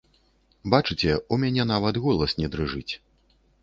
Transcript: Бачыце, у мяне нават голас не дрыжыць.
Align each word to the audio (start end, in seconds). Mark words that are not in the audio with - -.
Бачыце, 0.75 1.13
у 1.35 1.39
мяне 1.45 1.69
нават 1.75 2.03
голас 2.09 2.37
не 2.43 2.47
дрыжыць. 2.57 2.89